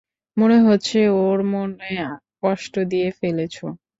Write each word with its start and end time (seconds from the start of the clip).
মনে 0.37 0.57
হচ্ছে, 0.67 0.99
ওর 1.19 1.39
মনে 1.53 1.89
কষ্ট 2.43 2.73
দিয়ে 2.91 3.07
ফেলেছ। 3.19 3.55